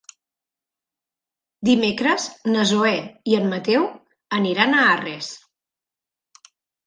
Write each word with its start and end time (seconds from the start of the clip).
Dimecres 1.69 2.23
na 2.55 2.63
Zoè 2.71 2.93
i 3.33 3.37
en 3.39 3.45
Mateu 3.53 3.85
aniran 4.39 4.73
a 4.79 4.83
Arres. 4.97 5.29